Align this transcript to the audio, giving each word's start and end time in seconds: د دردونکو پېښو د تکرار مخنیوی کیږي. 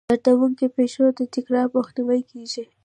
د 0.09 0.11
دردونکو 0.25 0.65
پېښو 0.77 1.05
د 1.17 1.19
تکرار 1.35 1.67
مخنیوی 1.75 2.21
کیږي. 2.31 2.63